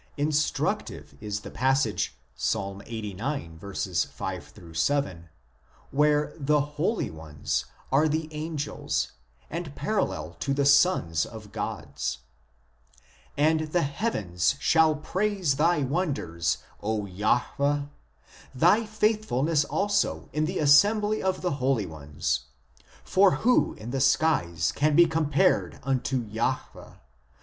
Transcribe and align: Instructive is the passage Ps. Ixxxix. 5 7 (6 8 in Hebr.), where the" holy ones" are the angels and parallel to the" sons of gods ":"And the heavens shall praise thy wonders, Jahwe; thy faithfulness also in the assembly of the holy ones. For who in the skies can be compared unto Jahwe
Instructive 0.17 1.15
is 1.21 1.41
the 1.41 1.51
passage 1.51 2.17
Ps. 2.35 2.55
Ixxxix. 2.55 4.07
5 4.07 4.43
7 4.43 4.73
(6 4.75 4.89
8 4.89 5.03
in 5.05 5.21
Hebr.), 5.23 5.29
where 5.91 6.33
the" 6.39 6.61
holy 6.81 7.11
ones" 7.11 7.65
are 7.91 8.07
the 8.07 8.27
angels 8.33 9.11
and 9.47 9.75
parallel 9.75 10.31
to 10.39 10.55
the" 10.55 10.65
sons 10.65 11.23
of 11.23 11.51
gods 11.51 12.17
":"And 13.37 13.59
the 13.73 13.83
heavens 13.83 14.55
shall 14.59 14.95
praise 14.95 15.57
thy 15.57 15.83
wonders, 15.83 16.57
Jahwe; 16.81 17.87
thy 18.55 18.85
faithfulness 18.87 19.65
also 19.65 20.29
in 20.33 20.45
the 20.45 20.57
assembly 20.57 21.21
of 21.21 21.43
the 21.43 21.51
holy 21.61 21.85
ones. 21.85 22.45
For 23.03 23.29
who 23.45 23.75
in 23.75 23.91
the 23.91 24.01
skies 24.01 24.71
can 24.71 24.95
be 24.95 25.05
compared 25.05 25.79
unto 25.83 26.23
Jahwe 26.25 26.97